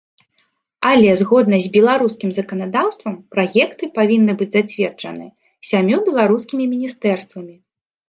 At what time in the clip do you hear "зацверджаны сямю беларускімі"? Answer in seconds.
4.59-6.63